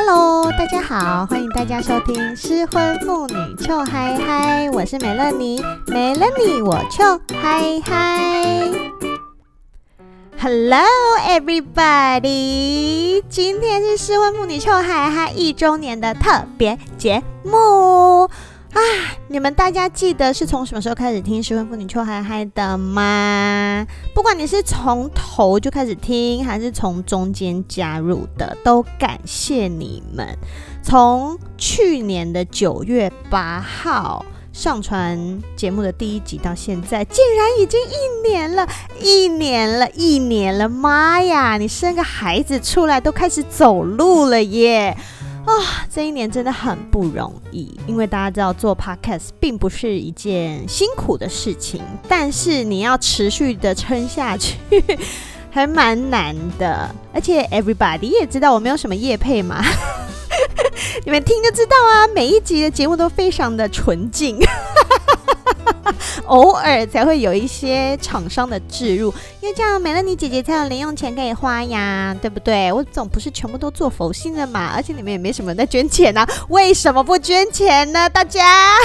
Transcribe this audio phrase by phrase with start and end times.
[0.00, 8.62] Hello，大家好，欢迎大家收听失婚妇女臭嗨嗨，我是美乐妮，美乐妮我臭嗨嗨。
[10.40, 10.78] Hello
[11.26, 18.30] everybody，今天是失婚妇女臭嗨嗨一周年的特别节目。
[18.72, 18.80] 啊！
[19.28, 23.86] 你们大家记得是从什么时候开始听《失婚妇女秋嗨嗨》的吗？
[24.14, 30.26] 不管你是从头就开始听，还是从中间加入的，都感谢你们。
[30.82, 38.66] 从去年的九月八号上传节目的第一集到现在，竟然已经一年了，
[39.00, 40.68] 一年了，一年了！
[40.68, 44.96] 妈呀，你生个孩子出来都开始走路了耶！
[45.48, 54.56] 啊、这一年真的很不容易，因为大家知道做 podcast 并不是一件辛苦的事情，但是你要持续的撑下去，
[55.50, 56.88] 还蛮难的。
[57.12, 59.64] 而且 everybody 也知道我没有什么业配嘛，
[61.04, 64.38] 你们听就知道啊，每一集的节目都非常的纯净。
[66.28, 72.70] 偶尔才会有一些厂商的置入，因为这样美乐妮姐姐才有零用钱可以花呀，对不对？
[72.72, 78.08] 我总不是全部都做佛心的嘛，而且你们也没什么人在捐钱啊，为什么不捐钱呢？
[78.08, 78.76] 大家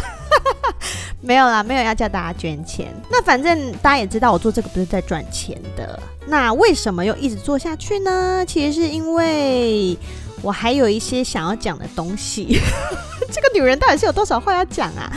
[1.22, 2.94] 没有啦，没有要叫大家捐钱。
[3.10, 6.00] 那反正大家也知道，我做这个不是在赚钱的。
[6.26, 8.44] 那为什么又一直做下去呢？
[8.48, 9.98] 其实是因为
[10.42, 12.58] 我还有一些想要讲的东西。
[13.32, 15.12] 这个女人到底是有多少话要讲啊？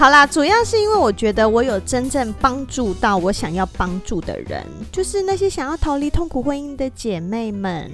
[0.00, 7.90] 好啦，主要是因为我觉得我有真正帮助到我想要帮助的人，就是那些想要逃离痛苦婚姻的姐妹们。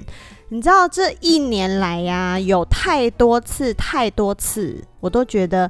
[0.47, 5.69] 你知道这一年来呀，有太多次、太多次，我都觉得，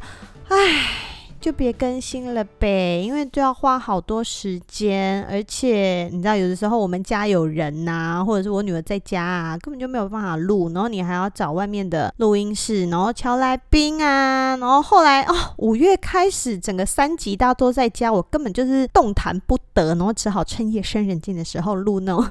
[0.50, 1.17] 唉。
[1.40, 22.26] 就别更新了呗，因为都要花好多时间，而且你知道，有的时候我们家有人呐、或者是我女儿在家啊，根本就没有办法录，然后你还要找外面的录音室，然后敲来宾啊，然后后来哦，五月开始整个三级大家都在家，我根本就是动弹不得，然后只好趁夜深人静的时候录那种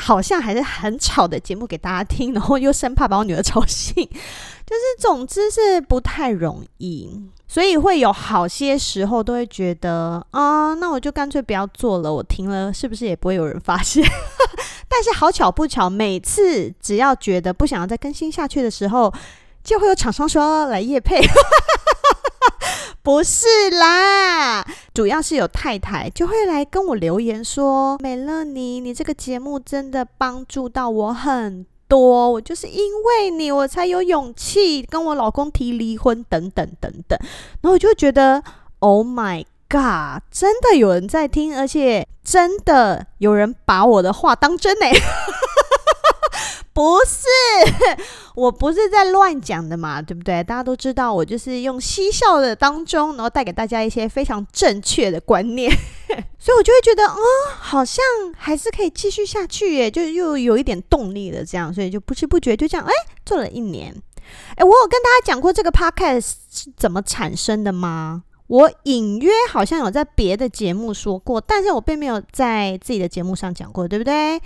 [0.00, 7.20] 好像还是很吵的节目给大家听， 然后又生怕把我女儿吵醒， 就是总之是不太容易。
[7.46, 14.02] 所以会有好些时候都会觉得啊，那我就干脆不要做了，我停了是不是也不会有人发现？
[14.88, 19.12] 但是好巧不巧，每次只要觉得不想要再更新下去的时候，
[19.62, 21.20] 就会有厂商说来夜配。
[23.02, 37.18] 不是啦，主要是有太太就会来跟我留言说：“美乐妮，你这个节目真的帮助到我很。”多，我就是因为你，我才有勇气跟我老公提离婚，等等等等。
[37.62, 38.40] 然后我就觉得
[38.78, 44.86] ，Oh my God，真的有人在听，而且真的有人把我的话当真呢。
[46.80, 48.02] 不是，
[48.34, 50.42] 我不是在乱讲的嘛， 对不对？
[50.42, 55.70] 大家都知道，我就是用嬉笑的当中，然后带给大家一些非常正确的观念，
[56.40, 57.18] 所以我就会觉得，哦，
[57.58, 58.02] 好像
[58.36, 62.92] 还是可以继续下去耶，就又有一点动力了，这样，所以就不知不觉就这样，哎，
[63.26, 63.94] 做了一年。
[64.56, 68.22] 哎，我有跟大家讲过这个 podcast 是怎么产生的吗？
[68.46, 74.40] 我隐约好像有在别的节目说过，但是我并没有在自己的节目上讲过，对不对？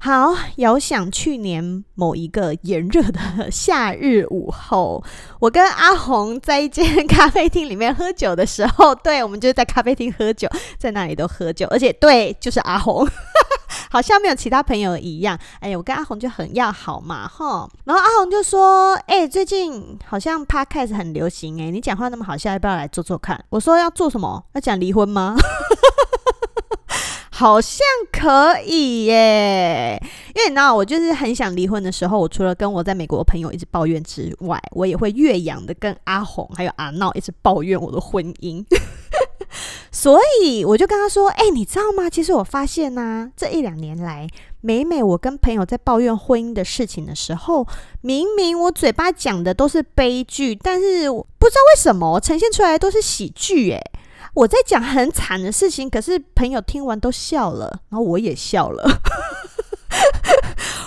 [0.00, 5.02] 好，遥想去年某一个炎热的夏日午后，
[5.40, 10.48] 我跟阿红在一间咖啡厅里面喝酒的时候，对，我们就是在咖啡厅喝酒，
[10.78, 13.06] 在那里都喝酒，而且对，就是阿红，
[13.90, 15.36] 好像没有其他朋友一样。
[15.58, 17.68] 哎呀，我跟阿红就很要好嘛，哈。
[17.84, 24.44] 然后阿红就说：“哎，最近好像 Podcast 很流行，哎，你讲话那么好笑，要不要来做做看？”我说：“要做什么？
[24.54, 25.34] 要讲离婚吗？”
[27.38, 29.96] 好像可以耶，
[30.34, 38.64] 因为你知道，我就是很想离婚的时候，我除了跟我在美国的朋友一直抱怨之外，我也会越洋的跟阿红还有阿闹一直抱怨我的婚姻。
[39.92, 42.10] 所以我就跟他说：“哎、你知道吗？
[42.10, 44.26] 其实我发现呢、这一两年来，
[44.60, 47.64] 每每我跟朋友在抱怨婚姻的事情的时候，
[48.00, 53.80] 明明我嘴巴讲的都是悲剧，但是不知道为什么呈现出来都是喜剧，哎。”
[54.34, 58.84] 我在讲很惨的事情，可是朋友听完都笑了，然后我也笑了。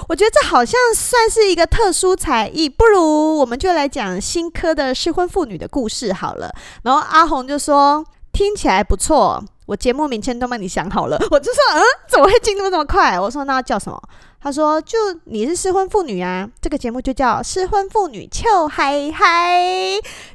[0.09, 6.53] 我觉得这好像算是一个特殊才艺，不如我们就来讲新科的失婚妇女的故事好了。
[6.83, 11.17] 然后阿红就说听起来不错，我节目名称都帮你想好了。
[11.31, 13.17] 我就说嗯，怎么会进度这么快？
[13.19, 14.01] 我说那叫什么？
[14.43, 19.61] 他说：“就你是失婚妇女啊，这个节目就叫失婚妇女秋嗨嗨。”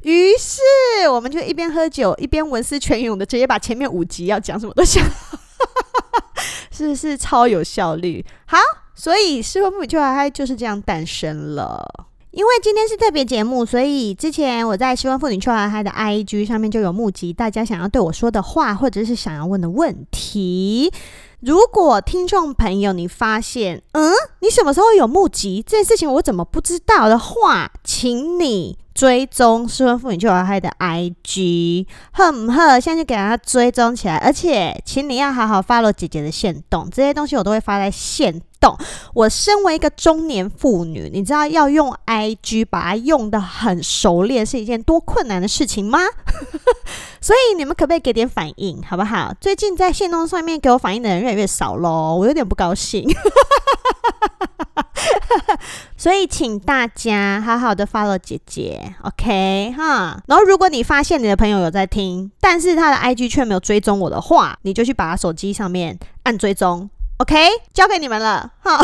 [0.02, 5.04] 于是我们就一边喝酒一边文思泉涌的直接把前面五集要讲什么都想，
[6.70, 8.24] 是不是超有效率？
[8.46, 8.58] 好，
[8.94, 12.06] 所以失婚妇女 Chill 嗨嗨就是这样诞生了。
[12.30, 20.92] 因为今天是特别节目，所以之前我在失婚妇女 Chill 嗨嗨的 IG 上面就有募集大家想要对我说的话，或者是想要问的问题。
[21.40, 38.74] 如果听众朋友你发现，嗯，你什么时候有募集这件事情，我怎么不知道的话，请你追踪失婚妇女 Chill 嗨嗨的 IG，哼哼，现在就给他追踪起来，而且请你要好好 follow 姐姐的线动，这些东西我都会发在线动。
[39.12, 45.98] 我身为一个中年妇女，你知道要用 IG 把它用得很熟练是一件多困难的事情吗？
[47.20, 49.30] 所以你们可不可以给点反应，好不好？
[49.38, 53.06] 最近在线动上面给我反应的人越来越少喽，我有点不高兴。
[56.06, 60.16] 所以请大家好好的 follow 姐姐，OK 哈。
[60.28, 66.88] 然后如果你发现你的朋友有在听，但是他的 IG 却没有追踪我的话，你就去把他手机上面按追踪
[67.18, 67.36] ，OK？
[67.74, 68.80] 交给你们了哈。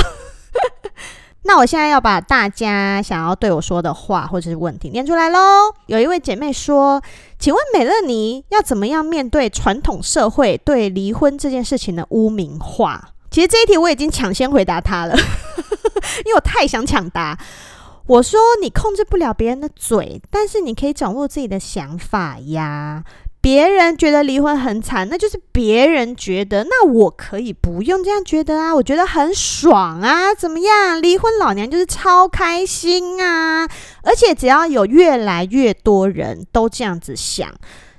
[1.46, 5.38] 那我现在要把大家想要对我说的话或者是问题念出来喽。
[5.86, 7.00] 有一位姐妹说
[7.38, 15.16] ：“请问美乐妮要怎么样面对传统社会对离婚这件事情的污名化？”其实这一题我已经抢先回答他了，
[16.24, 17.36] 因为我太想抢答。
[18.06, 23.02] 我说：“你控制不了别人的嘴，但是你可以掌握自己的想法呀。”
[23.40, 31.02] 别人觉得离婚很惨，那就是别人觉得，那我可以不用这样觉得啊，我觉得很爽啊，怎么样？
[31.02, 33.68] 离婚老娘就是超开心啊！
[34.04, 37.52] 而且只要有越来越多人都这样子想，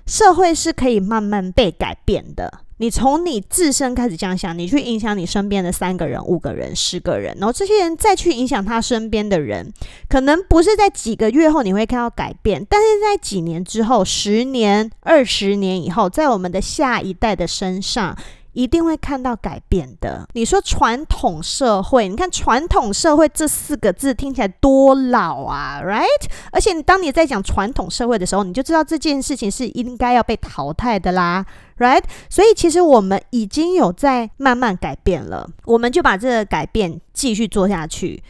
[0.06, 2.60] 社会是可以慢慢被改变的。
[2.84, 9.72] 你从你自身开始这样想，你去影响你身边的三个人、五个人、十个人，然后这些人再去影响他身边的人，
[10.10, 18.18] 可能不是在几个月后你会看到改变，但是在几年之后、十年、二十年以后，在我们的下一代的身上。
[18.56, 20.28] 一定会看到改变的。
[20.34, 26.06] 你说传统社会，你看“传统社会”这四个字听起来多老啊，right？
[26.52, 31.44] 而且当你在讲传统社会的时候，你就知道这件事情是应该要被淘汰的啦
[31.84, 32.04] ，right？
[32.30, 38.24] 所以其实我们已经有在慢慢改变了，我们就把这个改变继续做下去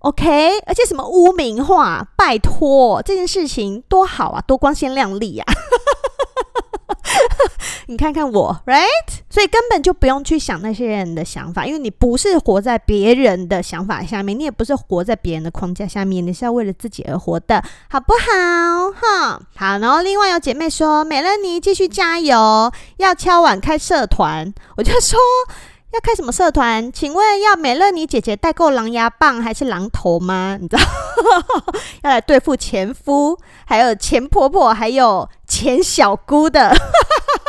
[0.00, 0.58] ，OK？
[0.66, 5.46] 而且什么污名化，拜托，这件事情多好啊，多光鲜亮丽啊！
[7.86, 8.84] 你看看我，right？
[9.30, 18.90] 所以根本就不用去想那些人的想法，因为你不是活在别人的想法下面，你也不是活在别人的框架下面，你是要为了自己而活的，好不好？
[18.92, 19.78] 哈，好。
[19.78, 25.18] 然后另外有姐妹说，美乐妮继续加油，要敲碗开社团， 我就说
[25.92, 26.92] 要开什么社团？
[26.92, 30.58] 请问要美乐妮姐姐代购狼牙棒还是榔头吗？
[30.60, 30.82] 你知道，
[32.04, 35.26] 要来对付前夫，还有前婆婆，还有。
[35.58, 36.72] 前小姑的，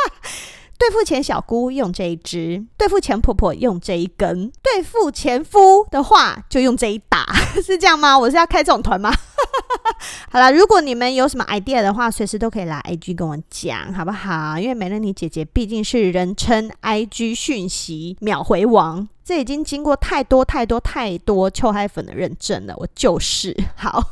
[0.76, 7.24] 对付前小姑用这一支，对付前婆婆用这一根，对付前夫的话就用这一打，
[7.64, 8.18] 是这样吗？
[8.18, 9.12] 我是要开这种团吗？
[10.28, 14.58] 好啦，如果你们有什么 idea 的话，随时都可以来 IG 跟我讲，好不好？
[14.58, 24.02] 因为美乐妮姐姐毕竟是人称 IG 讯息秒回王，这已经经过太多太多太多 Chill 嗨粉的认证了，我就是好。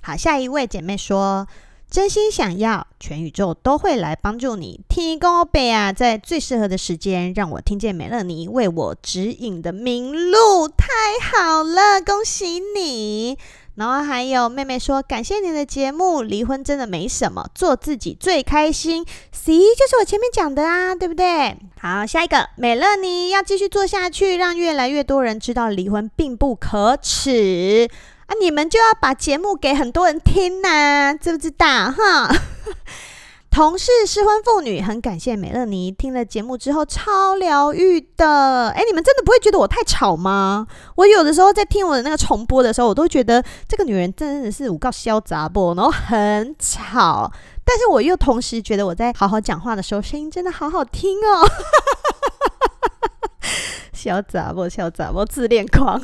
[0.00, 1.48] 好，下一位姐妹说。
[1.90, 4.80] 真心想要，全宇宙都会来帮助你。
[4.88, 10.86] 提供贝啊，在最适合的时间，让我听见美乐妮为我指引的明路，太
[11.32, 13.36] 好了，恭喜你！
[13.74, 19.04] 然后还有妹妹说，感谢你的节目，离婚真的没什么，做自己最开心。
[19.32, 21.56] C 就是我前面讲的啊，对不对？
[21.80, 27.88] 好，下一个，美乐妮要继续做下去，让越来越多人知道离婚并不可耻。
[28.30, 28.38] 啊！
[28.40, 31.66] 你们就要把节目给很多人听呐、知不知道？
[31.66, 32.32] 哈，
[33.50, 38.68] 同事失婚妇女，很感谢美乐妮听了节目之后超疗愈的。
[38.68, 40.64] 哎，你们真的不会觉得我太吵吗？
[40.94, 47.32] 我有的时候在听我的那个重播的时候，我都觉得这个女人真的是有够嚣杂不，然后很吵。
[47.64, 51.50] 但是我又同时觉得我在好好讲话的时候，声音真的好好听哦。
[53.92, 56.00] 小杂不嚣杂不自恋狂，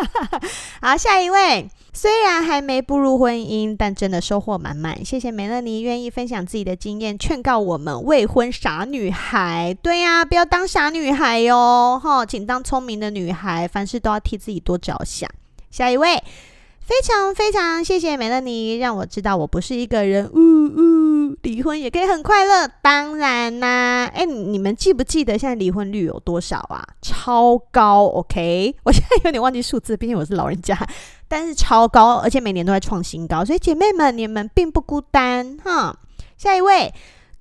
[0.80, 5.04] 好，下一位，虽然还没步入婚姻，但真的收获满满。
[5.04, 9.76] 谢谢梅乐妮愿意分享自己的经验，劝告我们未婚傻女孩。
[9.82, 15.30] 对呀、不要当傻女孩哟、哈，请当聪明的女孩，凡事都要替自己多着想。
[15.70, 16.22] 下一位，
[16.84, 20.30] 非常非常谢谢美乐妮，让我知道我不是一个人。
[20.32, 21.12] 呜呜。
[21.42, 24.04] 离婚也可以很快乐，当然啦！
[24.06, 26.86] 哎，你们记不记得现在离婚率有多少啊？
[27.00, 28.74] 超高，OK？
[28.84, 30.78] 我现在有点忘记数字，毕竟我是老人家，
[31.28, 33.44] 但是超高，而且每年都在创新高。
[33.44, 35.96] 所以姐妹们，你们并不孤单哈。
[36.36, 36.92] 下一位，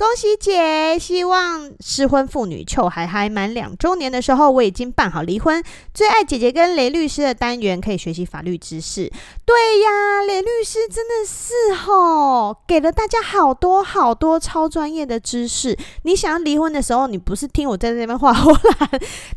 [0.02, 0.98] 恭喜姐！
[0.98, 5.64] 希望失婚妇女糗还还满两周年的时候，我已经办好离婚。
[5.94, 9.12] 最爱姐姐跟雷律师的单元，可以学习法律知识。
[9.46, 15.78] 对呀，雷律师真的是吼，给了大家好多好多超专业的知识。
[16.02, 18.90] 你想要离婚的时候，你不是听我在这边画虎烂。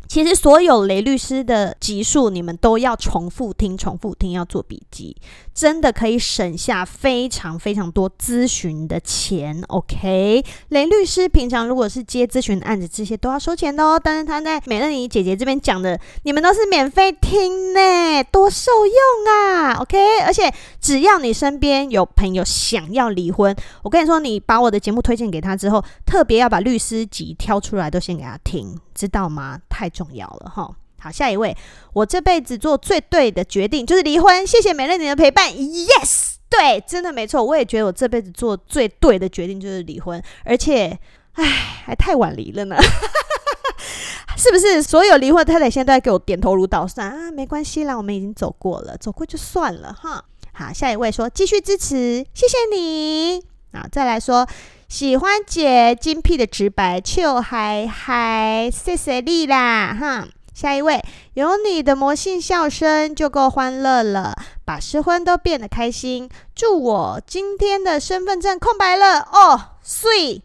[0.07, 5.15] 其实所有雷律师的集数，你们都要重复听，重复听，要做笔记，
[5.53, 9.63] 真的可以省下非常非常多咨询的钱。
[9.67, 10.43] OK。
[10.69, 13.99] 雷律师平常如果是接咨询案子，这些都要收钱的哦。
[14.01, 18.95] 但是他在美乐妮姐姐这边讲的，你们都是免费听呢，多受用
[19.33, 29.59] 啊！OK，而且只要你身边有朋友想要离婚，我跟你说，你把我的节目推荐给他之后，特别要把律师级挑出来，都先给他听，知道吗？
[29.69, 30.69] 太重要了哈。
[30.99, 31.55] 好，下一位，
[31.93, 34.45] 我这辈子做最对的决定就是离婚。
[34.47, 36.34] 谢谢美乐妮的陪伴，Yes。
[36.49, 40.97] 对，真的没错，我也觉得我这辈子做最对的决定就是离婚，而且，
[41.33, 41.43] 唉，
[41.85, 42.77] 还太晚离了呢，
[44.37, 44.81] 是不是？
[44.81, 50.23] 所有离婚太太现在都在给我点头如捣蒜啊，没关系啦，我们已经走过了，走过就算了哈。
[50.53, 53.43] 好，下一位说继续支持，谢谢你。
[53.71, 54.47] 啊，再来说
[54.87, 60.27] 喜欢姐精辟的直白，糗嗨嗨，谢谢你啦哈。
[60.55, 64.33] 下一位，有你的魔性笑声就够欢乐了，
[64.63, 66.29] 把失婚都变得开心。
[66.55, 70.41] 祝我今天的身份证空白了哦，碎！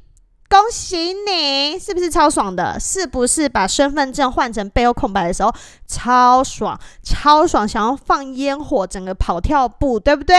[0.48, 2.76] 恭喜你，是不是超爽的？
[2.80, 5.54] 是不是把身份证换成背后空白的时候
[5.86, 10.36] 超爽，超爽，想要放烟火，整个跑跳步，对不对？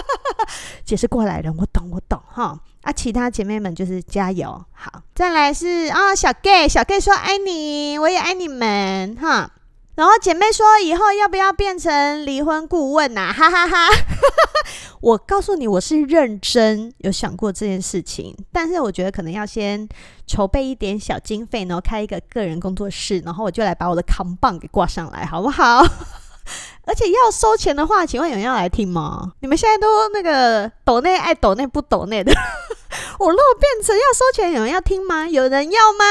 [0.86, 2.58] 解释过来人，我懂，我懂哈。
[2.80, 9.50] 啊，其他姐妹们就是加油，好，再来是啊、小 gay，小 gay 说爱你，我也爱你们哈。
[9.94, 13.32] 然后姐妹说以后要不要变成离婚顾问呐、啊？
[13.32, 13.94] 哈哈哈，哈。
[15.00, 19.88] 我告诉你，我是认真有想过这件事情，但是我觉得可能要先
[20.26, 25.82] 筹备一点小经费，然后开一个个人工作室，然后我就来把我的扛棒给挂上来，好不好？
[26.86, 29.32] 而且要收钱的话，请问有人要来听吗？
[29.40, 32.32] 你们现在都那个抖内爱抖内不抖内的。
[33.18, 35.26] 我如果变成要收钱，有人要听吗？
[35.26, 36.04] 有人要吗？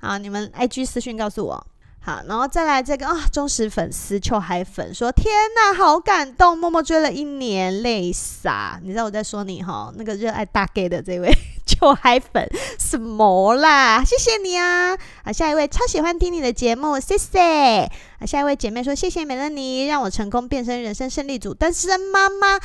[0.00, 1.66] 好，你们 IG 私讯告诉我。
[2.06, 9.92] 好，然后再来这个啊，忠实粉丝秋海粉说：“天哪，好感动，默默追了一年，泪洒。”你知道我在说你哈？
[9.96, 11.28] 那个热爱大 gay 的这位
[11.66, 12.48] 秋海粉
[12.78, 14.04] 什么啦？
[14.04, 14.96] 谢谢你啊！
[15.24, 17.90] 好，下一位超喜欢听你的节目，谢谢。
[18.20, 22.60] 啊，下一位姐妹说：“谢谢美乐妮，让我成功变身人生胜利组单身妈妈。”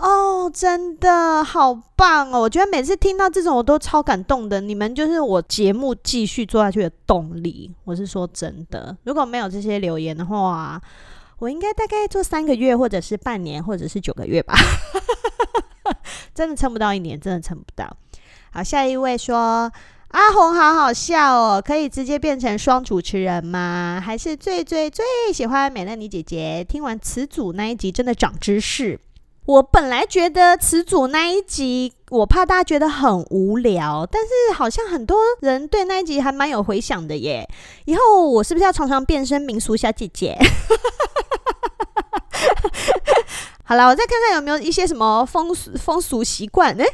[0.00, 2.40] 哦，真的好棒哦！
[2.40, 4.58] 我觉得每次听到这种，我都超感动的。
[4.58, 7.70] 你们就是我节目继续做下去的动力。
[7.84, 10.80] 我是说真的，如果没有这些留言的话，
[11.38, 14.54] 我应该大概做三个月，或者是半年，或者是九个月吧。
[16.34, 17.94] 真的撑不到一年，真的撑不到。
[18.52, 19.70] 好，下一位说
[20.08, 24.02] 阿红好好笑哦，可以直接变成双主持人吗？
[24.02, 26.64] 还是最最最喜欢美乐妮姐姐？
[26.66, 28.98] 听完词组那一集，真的长知识。
[29.46, 37.48] 我本来觉得词组那一集，我怕大家觉得很无聊，但是好像很多人对那一集还蛮有回响的耶。
[37.86, 40.38] 以后我是不是要常常变身民俗小姐姐？
[43.64, 46.84] 好了，我再看看有没有一些什么风俗风俗习惯，诶，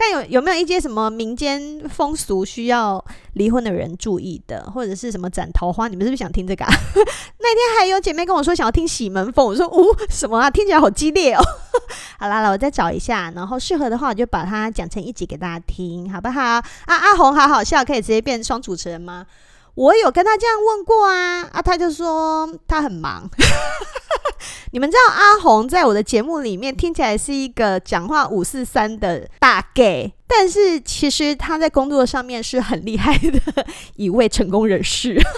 [0.00, 3.04] 看有有没有一些什么民间风俗需要
[3.34, 6.72] 离婚的人注意的，或者是什么斩桃花，你们是不是想听这个啊？
[7.38, 11.42] 那天还有姐妹跟我说想要听喜门风，我说哦什么啊，听起来好激烈哦。
[12.18, 16.40] 好啦，来我再找一下，然后适合的话我就把它讲成一集给大家听，好不好？
[16.42, 19.26] 啊，阿红好好笑，可以直接变双主持人吗？
[19.74, 23.28] 我有跟他这样问过啊，啊，他就说他很忙。
[24.72, 35.18] 你们知道阿红在我的节目里面听起来是一个讲话五四三的大 gay，但是其实他在工作上面是很厉害的一位成功人士。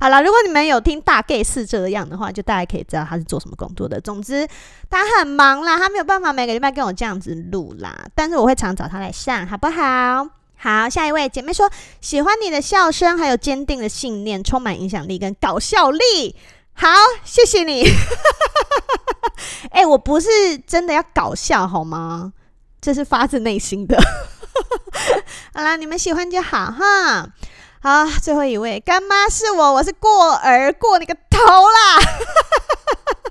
[0.00, 4.00] 好了，如果你们有听大 gay 是这样的话，就大家可以知道他是做什么工作的。
[4.00, 4.46] 总之，
[4.88, 10.37] 他很忙啦，他没有办法每个礼拜跟我这样子录啦，但是我会常找他来上，好不好？
[10.60, 16.34] 好，下一位姐妹说喜欢你的笑声，还有坚定的信念，充满影响力跟搞笑力。
[16.74, 16.88] 好，
[17.24, 17.84] 谢谢你。
[19.70, 22.32] 哎、欸，我不是真的要搞笑好吗？
[22.80, 23.96] 这是发自内心的。
[25.54, 27.28] 好啦，你们喜欢就好哈。
[27.80, 32.00] 好，最后一位干妈是我，我是过儿过你个头啦。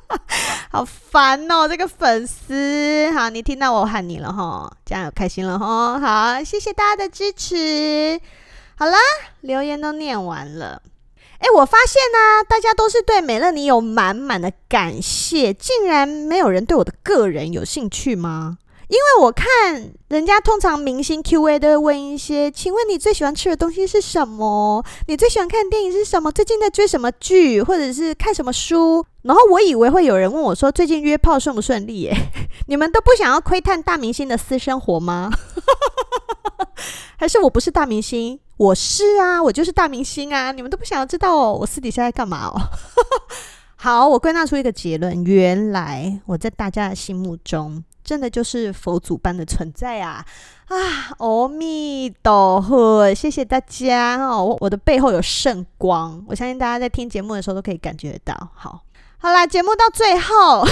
[0.72, 8.20] 好烦哦，这个粉丝，好，你听到我喊你了哈，这样有开心了哈，好，谢谢大家的支持。
[8.76, 8.98] 好啦，
[9.42, 10.82] 留言都念完了，
[11.40, 18.58] 哎，我发现呢、大家都是对美乐妮有满满的感谢，竟然没有人对我的个人有兴趣吗？
[18.90, 19.46] 因为我看
[20.08, 24.84] 人家通常明星 Q&A 都会问一些，请问你最喜欢吃的东西是什么？
[25.08, 26.32] 你最喜欢看的电影是什么？
[26.32, 29.06] 最近在追什么剧，或者是看什么书？
[29.24, 32.02] 然后我以为会有人问我说，最近约炮顺不顺利？
[32.02, 32.16] 耶，
[32.68, 35.30] 你们都不想要窥探大明星的私生活吗？
[37.20, 38.40] 还是我不是大明星？
[38.56, 40.52] 我是啊，我就是大明星啊！
[40.54, 42.56] 你们都不想要知道哦我私底下在干嘛哦？
[43.76, 47.84] 好，我归纳出一个结论：原来我在大家的心目中。
[48.08, 50.26] 真的就是佛祖般的存在啊！
[50.70, 50.78] 啊，
[51.18, 54.56] 阿弥陀佛，谢谢大家哦！
[54.62, 58.34] 我的背后有圣光，我相信大家在听节目的时候都可以感觉得到。
[58.56, 58.82] 好，
[59.18, 60.66] 好啦，节目到最后，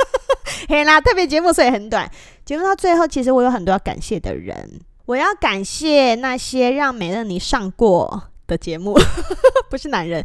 [0.68, 2.06] 嘿啦，特别节目所以很短。
[2.44, 8.94] 节目到最后，其实我有很多要感谢的人，我要感谢那些让美乐妮上过的节目，
[9.70, 10.22] 不是男人。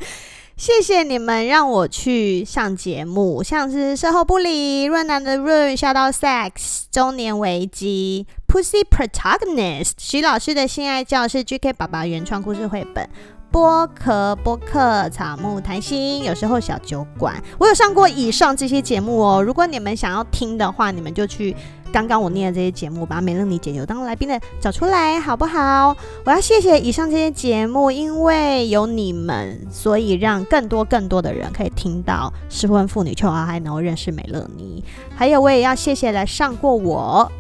[0.60, 13.10] 谢谢你们让我去上节目，像是售后不理、润男的润、笑到 sex、中年危机、Pussy Protagonist、徐老师的性爱教室、GK 爸爸原创故事绘本、
[13.50, 19.42] 剥壳播客、草木谈心，有时候小酒馆，我有上过以上这些节目哦。
[19.42, 21.56] 如果你们想要听的话，你们就去。
[21.92, 25.96] 刚刚我念的这些节目，把美乐妮姐姐当来宾的找出来，好不好？
[26.24, 34.84] 我要谢谢以上这些节目，因为有你们，所以让更多更多的人可以听到失婚妇女秋，还能够认识美乐妮。
[35.16, 37.32] 还有，我也要谢谢来上过我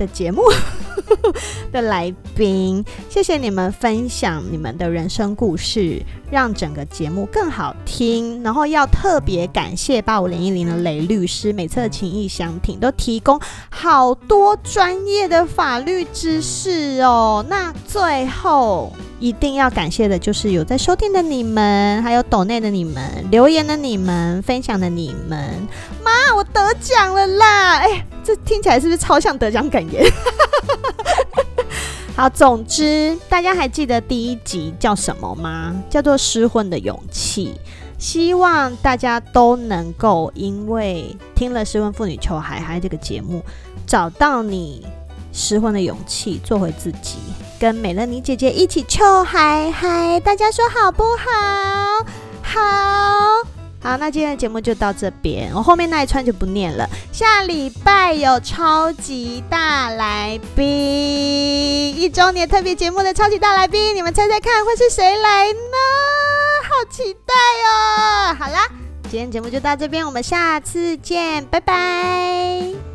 [0.00, 0.42] 的节目
[1.70, 8.42] 的来宾，谢谢你们分享你们的人生故事，让整个节目更好听。
[8.42, 13.38] 然后要特别感谢八五零一零的雷律师，每次的情意相挺都提供
[13.68, 17.44] 好多专业的法律知识哦。
[17.48, 25.68] 那最后一定要感谢的就是有在收听的你们，还有抖内的你们，留言的你们，分享的你们。
[26.02, 27.76] 妈，我得奖了啦！
[27.78, 30.04] 哎，这听起来是不是超像得奖感言？
[32.14, 35.74] 好，总之大家还记得第一集叫什么吗？
[35.88, 37.58] 叫做《失婚的勇气》。
[37.98, 43.42] 希望大家都能够因为听了《失婚妇女求海嗨》这个节目，
[43.86, 44.86] 找到你
[45.32, 47.16] 失婚的勇气，做回自己，
[47.58, 50.20] 跟美乐妮姐姐一起求海海。
[50.20, 52.06] 大家说好不好？
[52.42, 53.49] 好。
[53.82, 56.86] 好，那今天的节目就到这边，我后面那一串就不念了。
[57.10, 65.78] 下礼拜有超级大来宾，一周年特别节目的超级大来宾，你们猜猜看会是谁来呢？
[66.62, 67.34] 好期待
[67.68, 68.36] 哦！
[68.38, 68.68] 好啦，
[69.04, 72.89] 今天节目就到这边，我们下次见，拜拜。